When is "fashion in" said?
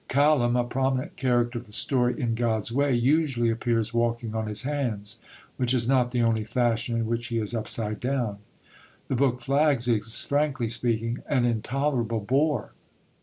6.43-7.05